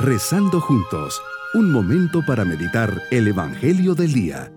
Rezando 0.00 0.60
juntos, 0.60 1.20
un 1.54 1.72
momento 1.72 2.20
para 2.24 2.44
meditar 2.44 3.02
el 3.10 3.26
Evangelio 3.26 3.96
del 3.96 4.12
Día. 4.12 4.52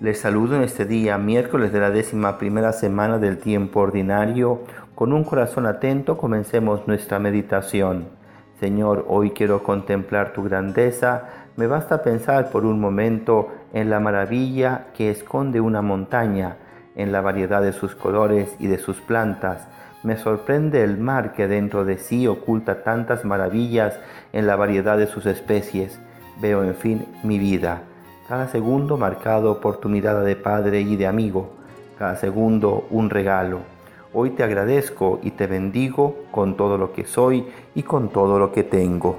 Les 0.00 0.20
saludo 0.20 0.56
en 0.56 0.62
este 0.64 0.84
día, 0.84 1.16
miércoles 1.16 1.72
de 1.72 1.80
la 1.80 1.90
décima 1.90 2.36
primera 2.36 2.74
semana 2.74 3.16
del 3.16 3.38
tiempo 3.38 3.80
ordinario. 3.80 4.64
Con 4.94 5.14
un 5.14 5.24
corazón 5.24 5.64
atento 5.64 6.18
comencemos 6.18 6.86
nuestra 6.86 7.18
meditación. 7.18 8.15
Señor, 8.60 9.04
hoy 9.08 9.30
quiero 9.30 9.62
contemplar 9.62 10.32
tu 10.32 10.42
grandeza. 10.42 11.24
Me 11.56 11.66
basta 11.66 12.02
pensar 12.02 12.50
por 12.50 12.64
un 12.64 12.80
momento 12.80 13.48
en 13.72 13.90
la 13.90 14.00
maravilla 14.00 14.86
que 14.94 15.10
esconde 15.10 15.60
una 15.60 15.82
montaña, 15.82 16.56
en 16.94 17.12
la 17.12 17.20
variedad 17.20 17.62
de 17.62 17.72
sus 17.72 17.94
colores 17.94 18.54
y 18.58 18.66
de 18.66 18.78
sus 18.78 19.00
plantas. 19.00 19.68
Me 20.02 20.16
sorprende 20.16 20.82
el 20.84 20.98
mar 20.98 21.32
que 21.32 21.48
dentro 21.48 21.84
de 21.84 21.98
sí 21.98 22.26
oculta 22.26 22.82
tantas 22.82 23.24
maravillas 23.24 23.98
en 24.32 24.46
la 24.46 24.56
variedad 24.56 24.96
de 24.96 25.06
sus 25.06 25.26
especies. 25.26 26.00
Veo, 26.40 26.64
en 26.64 26.74
fin, 26.74 27.06
mi 27.22 27.38
vida 27.38 27.82
cada 28.28 28.48
segundo 28.48 28.96
marcado 28.96 29.60
por 29.60 29.78
tu 29.78 29.88
mirada 29.88 30.22
de 30.22 30.34
padre 30.34 30.80
y 30.80 30.96
de 30.96 31.06
amigo, 31.06 31.50
cada 31.96 32.16
segundo 32.16 32.86
un 32.90 33.08
regalo. 33.08 33.75
Hoy 34.18 34.30
te 34.30 34.42
agradezco 34.42 35.20
y 35.22 35.32
te 35.32 35.46
bendigo 35.46 36.16
con 36.30 36.56
todo 36.56 36.78
lo 36.78 36.94
que 36.94 37.04
soy 37.04 37.46
y 37.74 37.82
con 37.82 38.08
todo 38.08 38.38
lo 38.38 38.50
que 38.50 38.64
tengo. 38.64 39.16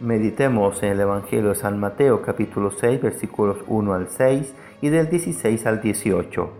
Meditemos 0.00 0.80
en 0.84 0.92
el 0.92 1.00
Evangelio 1.00 1.48
de 1.48 1.54
San 1.56 1.80
Mateo 1.80 2.22
capítulo 2.22 2.70
6 2.70 3.02
versículos 3.02 3.58
1 3.66 3.92
al 3.92 4.06
6 4.06 4.54
y 4.80 4.90
del 4.90 5.10
16 5.10 5.66
al 5.66 5.80
18. 5.80 6.50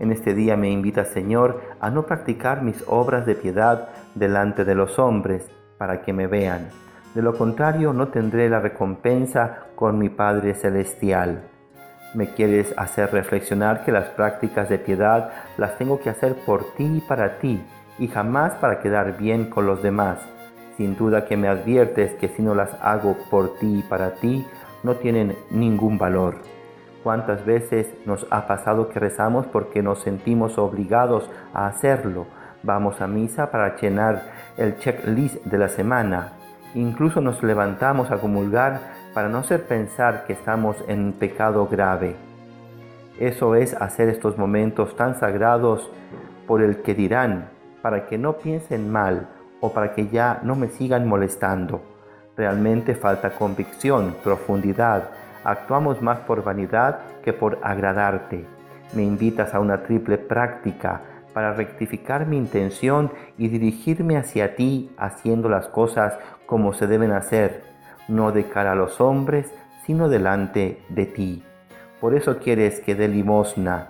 En 0.00 0.12
este 0.12 0.32
día 0.32 0.56
me 0.56 0.70
invita 0.70 1.04
Señor 1.04 1.60
a 1.78 1.90
no 1.90 2.06
practicar 2.06 2.62
mis 2.62 2.82
obras 2.86 3.26
de 3.26 3.34
piedad 3.34 3.90
delante 4.14 4.64
de 4.64 4.74
los 4.74 4.98
hombres 4.98 5.46
para 5.76 6.00
que 6.00 6.14
me 6.14 6.26
vean 6.26 6.70
de 7.14 7.22
lo 7.22 7.36
contrario 7.36 7.92
no 7.92 8.08
tendré 8.08 8.48
la 8.48 8.60
recompensa 8.60 9.66
con 9.74 9.98
mi 9.98 10.08
Padre 10.08 10.54
Celestial. 10.54 11.42
Me 12.14 12.28
quieres 12.28 12.72
hacer 12.78 13.12
reflexionar 13.12 13.84
que 13.84 13.92
las 13.92 14.06
prácticas 14.06 14.68
de 14.68 14.78
piedad 14.78 15.30
las 15.58 15.76
tengo 15.76 16.00
que 16.00 16.08
hacer 16.08 16.34
por 16.46 16.74
ti 16.74 16.84
y 16.96 17.00
para 17.00 17.38
ti, 17.38 17.62
y 17.98 18.08
jamás 18.08 18.54
para 18.54 18.80
quedar 18.80 19.18
bien 19.18 19.50
con 19.50 19.66
los 19.66 19.82
demás. 19.82 20.18
Sin 20.76 20.96
duda 20.96 21.26
que 21.26 21.36
me 21.36 21.48
adviertes 21.48 22.14
que 22.14 22.28
si 22.28 22.42
no 22.42 22.54
las 22.54 22.70
hago 22.80 23.16
por 23.30 23.58
ti 23.58 23.80
y 23.80 23.82
para 23.82 24.12
ti, 24.14 24.46
no 24.82 24.94
tienen 24.94 25.36
ningún 25.50 25.98
valor. 25.98 26.36
¿Cuántas 27.02 27.44
veces 27.44 27.88
nos 28.06 28.26
ha 28.30 28.46
pasado 28.46 28.88
que 28.88 29.00
rezamos 29.00 29.46
porque 29.46 29.82
nos 29.82 30.00
sentimos 30.00 30.56
obligados 30.56 31.28
a 31.52 31.66
hacerlo? 31.66 32.26
Vamos 32.62 33.00
a 33.00 33.06
misa 33.06 33.50
para 33.50 33.76
llenar 33.76 34.22
el 34.56 34.78
checklist 34.78 35.44
de 35.44 35.58
la 35.58 35.68
semana, 35.68 36.32
Incluso 36.74 37.20
nos 37.20 37.42
levantamos 37.42 38.10
a 38.10 38.18
comulgar 38.18 38.80
para 39.14 39.28
no 39.28 39.38
hacer 39.38 39.64
pensar 39.64 40.24
que 40.26 40.34
estamos 40.34 40.76
en 40.86 41.12
pecado 41.12 41.66
grave. 41.66 42.14
Eso 43.18 43.54
es 43.54 43.74
hacer 43.74 44.08
estos 44.08 44.38
momentos 44.38 44.94
tan 44.94 45.18
sagrados 45.18 45.90
por 46.46 46.62
el 46.62 46.82
que 46.82 46.94
dirán, 46.94 47.48
para 47.82 48.06
que 48.06 48.18
no 48.18 48.34
piensen 48.34 48.90
mal 48.92 49.28
o 49.60 49.72
para 49.72 49.92
que 49.92 50.08
ya 50.08 50.40
no 50.42 50.54
me 50.54 50.68
sigan 50.68 51.08
molestando. 51.08 51.82
Realmente 52.36 52.94
falta 52.94 53.30
convicción, 53.30 54.14
profundidad. 54.22 55.10
Actuamos 55.42 56.00
más 56.02 56.20
por 56.20 56.44
vanidad 56.44 57.00
que 57.24 57.32
por 57.32 57.58
agradarte. 57.62 58.44
Me 58.94 59.02
invitas 59.02 59.54
a 59.54 59.60
una 59.60 59.82
triple 59.82 60.18
práctica 60.18 61.00
para 61.38 61.54
rectificar 61.54 62.26
mi 62.26 62.36
intención 62.36 63.12
y 63.36 63.46
dirigirme 63.46 64.16
hacia 64.16 64.56
ti 64.56 64.90
haciendo 64.98 65.48
las 65.48 65.68
cosas 65.68 66.18
como 66.46 66.72
se 66.72 66.88
deben 66.88 67.12
hacer, 67.12 67.62
no 68.08 68.32
de 68.32 68.48
cara 68.48 68.72
a 68.72 68.74
los 68.74 69.00
hombres, 69.00 69.54
sino 69.86 70.08
delante 70.08 70.82
de 70.88 71.06
ti. 71.06 71.44
Por 72.00 72.16
eso 72.16 72.38
quieres 72.38 72.80
que 72.80 72.96
dé 72.96 73.06
limosna, 73.06 73.86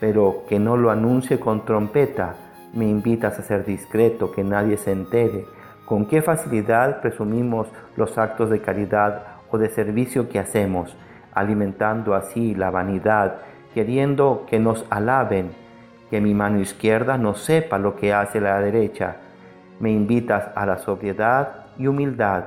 pero 0.00 0.42
que 0.48 0.58
no 0.58 0.76
lo 0.76 0.90
anuncie 0.90 1.38
con 1.38 1.64
trompeta. 1.64 2.34
Me 2.74 2.88
invitas 2.88 3.38
a 3.38 3.42
ser 3.42 3.64
discreto, 3.64 4.32
que 4.32 4.42
nadie 4.42 4.76
se 4.76 4.90
entere. 4.90 5.44
Con 5.86 6.04
qué 6.04 6.20
facilidad 6.20 7.00
presumimos 7.00 7.68
los 7.94 8.18
actos 8.18 8.50
de 8.50 8.60
caridad 8.60 9.22
o 9.52 9.58
de 9.58 9.68
servicio 9.68 10.28
que 10.28 10.40
hacemos, 10.40 10.96
alimentando 11.32 12.16
así 12.16 12.56
la 12.56 12.72
vanidad, 12.72 13.36
queriendo 13.72 14.46
que 14.48 14.58
nos 14.58 14.84
alaben 14.90 15.67
que 16.10 16.20
mi 16.20 16.34
mano 16.34 16.60
izquierda 16.60 17.18
no 17.18 17.34
sepa 17.34 17.78
lo 17.78 17.96
que 17.96 18.12
hace 18.12 18.40
la 18.40 18.60
derecha. 18.60 19.16
Me 19.80 19.90
invitas 19.90 20.48
a 20.54 20.66
la 20.66 20.78
sobriedad 20.78 21.66
y 21.78 21.86
humildad, 21.86 22.44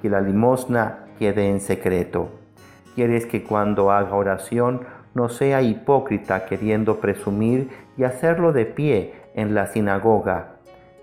que 0.00 0.08
la 0.08 0.20
limosna 0.20 1.06
quede 1.18 1.50
en 1.50 1.60
secreto. 1.60 2.30
Quieres 2.94 3.26
que 3.26 3.42
cuando 3.42 3.90
haga 3.90 4.14
oración 4.14 4.82
no 5.14 5.28
sea 5.28 5.62
hipócrita 5.62 6.46
queriendo 6.46 7.00
presumir 7.00 7.70
y 7.96 8.04
hacerlo 8.04 8.52
de 8.52 8.64
pie 8.66 9.14
en 9.34 9.54
la 9.54 9.66
sinagoga, 9.66 10.56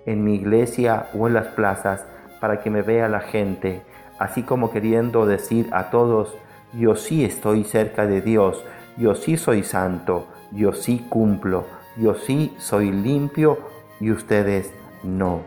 en 0.05 0.23
mi 0.23 0.35
iglesia 0.35 1.07
o 1.17 1.27
en 1.27 1.35
las 1.35 1.47
plazas, 1.47 2.05
para 2.39 2.61
que 2.61 2.69
me 2.69 2.81
vea 2.81 3.07
la 3.07 3.19
gente, 3.19 3.81
así 4.19 4.43
como 4.43 4.71
queriendo 4.71 5.25
decir 5.25 5.69
a 5.71 5.91
todos, 5.91 6.35
yo 6.73 6.95
sí 6.95 7.23
estoy 7.23 7.63
cerca 7.63 8.07
de 8.07 8.21
Dios, 8.21 8.65
yo 8.97 9.15
sí 9.15 9.37
soy 9.37 9.63
santo, 9.63 10.27
yo 10.51 10.73
sí 10.73 11.05
cumplo 11.09 11.65
yo 11.97 12.15
sí 12.15 12.53
soy 12.57 12.91
limpio 12.91 13.59
y 13.99 14.11
ustedes 14.11 14.73
no. 15.03 15.41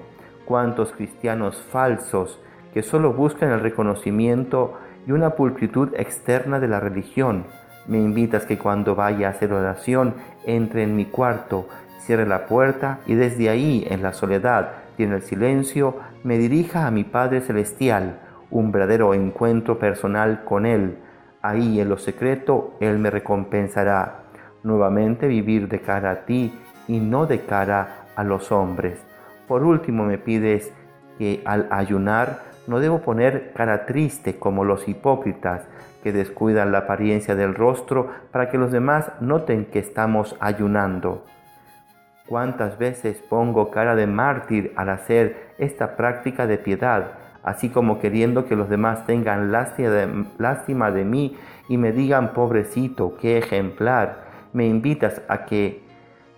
¿Cuántos 0.45 0.93
cristianos 0.93 1.63
falsos 1.71 2.39
que 2.73 2.83
solo 2.83 3.13
buscan 3.13 3.51
el 3.51 3.61
reconocimiento 3.61 4.79
y 5.07 5.13
una 5.13 5.31
pulcritud 5.31 5.95
externa 5.97 6.61
de 6.61 6.69
la 6.69 6.81
religión? 6.81 7.47
Me 7.87 7.99
invitas 7.99 8.47
que 8.47 8.59
cuando 8.59 8.95
vaya 8.95 9.29
a 9.29 9.31
hacer 9.31 9.53
oración 9.53 10.15
entre 10.45 10.83
en 10.83 10.97
mi 10.97 11.07
cuarto, 11.07 11.67
cierre 12.01 12.27
la 12.27 12.47
puerta 12.47 13.01
y 13.07 13.15
desde 13.15 13.49
ahí, 13.49 13.87
en 13.89 14.03
la 14.03 14.13
soledad 14.13 14.73
y 14.99 15.05
en 15.05 15.13
el 15.13 15.23
silencio, 15.23 15.97
me 16.23 16.39
dirija 16.39 16.87
a 16.87 16.91
mi 16.91 17.05
Padre 17.05 17.41
Celestial, 17.41 18.21
un 18.51 18.71
verdadero 18.71 19.15
encuentro 19.15 19.79
personal 19.79 20.45
con 20.45 20.67
Él. 20.67 20.99
Ahí 21.43 21.81
en 21.81 21.89
lo 21.89 21.99
secreto 21.99 22.75
Él 22.81 22.99
me 22.99 23.11
recompensará 23.11 24.24
nuevamente 24.65 25.29
vivir 25.29 25.69
de 25.69 25.81
cara 25.81 26.11
a 26.11 26.25
ti 26.25 26.53
y 26.89 26.99
no 26.99 27.27
de 27.27 27.43
cara 27.43 28.07
a 28.17 28.25
los 28.25 28.51
hombres. 28.51 28.99
Por 29.47 29.63
último 29.63 30.05
me 30.05 30.19
pides 30.19 30.73
que 31.19 31.43
al 31.45 31.69
ayunar 31.71 32.41
no 32.67 32.81
debo 32.81 33.01
poner 33.01 33.53
cara 33.53 33.87
triste 33.87 34.39
como 34.39 34.65
los 34.65 34.89
hipócritas 34.89 35.63
que 36.03 36.13
descuidan 36.13 36.73
la 36.73 36.79
apariencia 36.79 37.35
del 37.35 37.55
rostro 37.55 38.11
para 38.31 38.51
que 38.51 38.59
los 38.59 38.73
demás 38.73 39.11
noten 39.21 39.67
que 39.67 39.79
estamos 39.79 40.37
ayunando. 40.41 41.25
¿Cuántas 42.27 42.79
veces 42.79 43.19
pongo 43.29 43.71
cara 43.71 43.95
de 43.95 44.07
mártir 44.07 44.73
al 44.77 44.89
hacer 44.89 45.51
esta 45.59 45.97
práctica 45.97 46.47
de 46.47 46.57
piedad, 46.57 47.13
así 47.43 47.69
como 47.69 47.99
queriendo 47.99 48.47
que 48.47 48.57
los 48.57 48.71
demás 48.71 49.05
tengan 49.05 49.53
lástima 49.53 50.91
de, 50.91 51.05
mí 51.05 51.37
y 51.69 51.77
me 51.77 51.93
digan, 51.93 52.33
pobrecito, 52.33 53.17
qué 53.21 53.37
ejemplar? 53.39 54.25
Me 54.55 54.67
invitas 54.67 55.21
a 55.29 55.45
que 55.45 55.83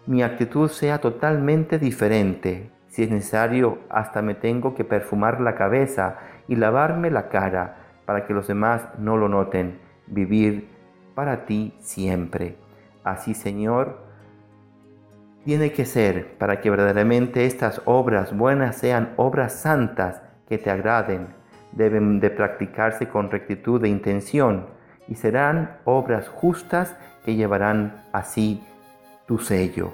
mi 0.06 0.22
actitud 0.22 0.68
sea 0.68 0.98
totalmente 0.98 1.78
diferente. 1.78 2.70
Si 2.88 3.02
es 3.02 3.10
necesario, 3.10 3.78
hasta 3.90 4.22
me 4.22 4.34
tengo 4.34 4.74
que 4.74 4.84
perfumar 4.84 5.40
la 5.40 5.54
cabeza 5.54 6.16
y 6.48 6.56
lavarme 6.56 7.10
la 7.10 7.28
cara 7.28 7.76
para 8.06 8.26
que 8.26 8.32
los 8.32 8.48
demás 8.48 8.88
no 8.98 9.16
lo 9.16 9.28
noten. 9.28 9.78
Vivir 10.06 10.68
para 11.14 11.44
ti 11.44 11.74
siempre. 11.78 12.56
Así, 13.04 13.34
Señor, 13.34 13.98
tiene 15.44 15.72
que 15.72 15.84
ser 15.84 16.38
para 16.38 16.60
que 16.60 16.70
verdaderamente 16.70 17.44
estas 17.44 17.82
obras 17.84 18.36
buenas 18.36 18.76
sean 18.76 19.12
obras 19.16 19.60
santas 19.60 20.22
que 20.48 20.56
te 20.56 20.70
agraden. 20.70 21.28
Deben 21.72 22.18
de 22.20 22.30
practicarse 22.30 23.08
con 23.08 23.30
rectitud 23.30 23.80
de 23.80 23.88
intención 23.88 24.75
y 25.08 25.14
serán 25.14 25.78
obras 25.84 26.28
justas 26.28 26.96
que 27.24 27.34
llevarán 27.34 28.04
así 28.12 28.62
tu 29.26 29.38
sello. 29.38 29.92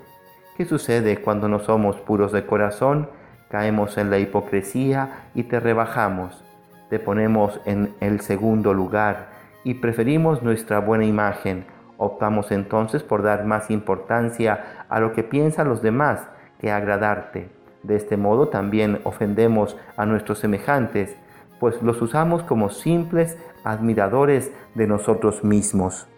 ¿Qué 0.56 0.64
sucede 0.64 1.20
cuando 1.20 1.48
no 1.48 1.60
somos 1.60 1.96
puros 1.96 2.32
de 2.32 2.44
corazón? 2.44 3.08
Caemos 3.48 3.98
en 3.98 4.10
la 4.10 4.18
hipocresía 4.18 5.28
y 5.34 5.44
te 5.44 5.60
rebajamos, 5.60 6.44
te 6.90 6.98
ponemos 6.98 7.60
en 7.64 7.94
el 8.00 8.20
segundo 8.20 8.74
lugar 8.74 9.28
y 9.64 9.74
preferimos 9.74 10.42
nuestra 10.42 10.78
buena 10.78 11.04
imagen. 11.04 11.64
Optamos 11.96 12.50
entonces 12.50 13.02
por 13.02 13.22
dar 13.22 13.44
más 13.44 13.70
importancia 13.70 14.84
a 14.88 15.00
lo 15.00 15.12
que 15.12 15.22
piensan 15.22 15.68
los 15.68 15.82
demás 15.82 16.20
que 16.60 16.70
agradarte. 16.70 17.48
De 17.82 17.96
este 17.96 18.16
modo 18.16 18.48
también 18.48 19.00
ofendemos 19.04 19.76
a 19.96 20.06
nuestros 20.06 20.38
semejantes, 20.38 21.16
pues 21.62 21.80
los 21.80 22.02
usamos 22.02 22.42
como 22.42 22.70
simples 22.70 23.38
admiradores 23.62 24.52
de 24.74 24.88
nosotros 24.88 25.44
mismos. 25.44 26.08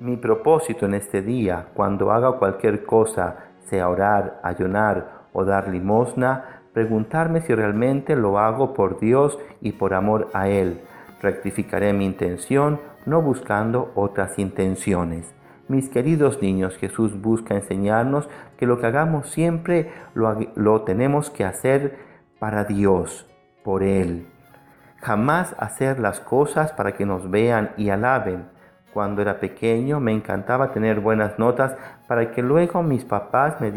Mi 0.00 0.16
propósito 0.16 0.84
en 0.84 0.94
este 0.94 1.22
día, 1.22 1.68
cuando 1.74 2.10
haga 2.10 2.32
cualquier 2.40 2.84
cosa, 2.84 3.36
sea 3.66 3.88
orar, 3.88 4.40
ayunar 4.42 5.28
o 5.32 5.44
dar 5.44 5.68
limosna, 5.68 6.64
preguntarme 6.72 7.40
si 7.42 7.54
realmente 7.54 8.16
lo 8.16 8.40
hago 8.40 8.74
por 8.74 8.98
Dios 8.98 9.38
y 9.60 9.70
por 9.70 9.94
amor 9.94 10.28
a 10.34 10.48
Él. 10.48 10.80
Rectificaré 11.22 11.92
mi 11.92 12.04
intención, 12.04 12.80
no 13.06 13.22
buscando 13.22 13.92
otras 13.94 14.40
intenciones. 14.40 15.32
Mis 15.68 15.88
queridos 15.88 16.42
niños, 16.42 16.76
Jesús 16.78 17.22
busca 17.22 17.54
enseñarnos 17.54 18.28
que 18.56 18.66
lo 18.66 18.80
que 18.80 18.86
hagamos 18.88 19.30
siempre 19.30 19.92
lo, 20.14 20.82
tenemos 20.82 21.30
que 21.30 21.44
hacer 21.44 21.96
para 22.40 22.64
Dios, 22.64 23.24
por 23.62 23.84
Él. 23.84 24.26
Jamás 25.00 25.54
hacer 25.58 26.00
las 26.00 26.20
cosas 26.20 26.72
para 26.72 26.92
que 26.92 27.06
nos 27.06 27.30
vean 27.30 27.70
y 27.76 27.90
alaben. 27.90 28.46
Cuando 28.92 29.22
era 29.22 29.38
pequeño 29.38 30.00
me 30.00 30.12
encantaba 30.12 30.72
tener 30.72 31.00
buenas 31.00 31.38
notas 31.38 31.76
para 32.06 32.32
que 32.32 32.42
luego 32.42 32.82
mis 32.82 33.04
papás 33.04 33.60
me 33.60 33.70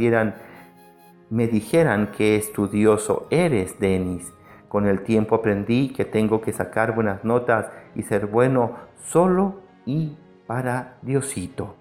dijeran 1.47 2.11
qué 2.17 2.35
estudioso 2.37 3.27
eres, 3.29 3.79
Denis. 3.79 4.33
Con 4.67 4.87
el 4.87 5.03
tiempo 5.03 5.35
aprendí 5.35 5.89
que 5.89 6.05
tengo 6.05 6.41
que 6.41 6.53
sacar 6.53 6.95
buenas 6.95 7.23
notas 7.23 7.67
y 7.93 8.03
ser 8.03 8.25
bueno 8.25 8.77
solo 9.03 9.61
y 9.85 10.17
para 10.47 10.97
Diosito. 11.01 11.80